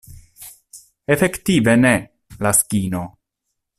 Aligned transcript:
Efektive, 1.15 1.75
ne, 1.83 1.93
Laskino. 2.39 3.03